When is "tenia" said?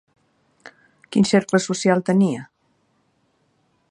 2.09-2.47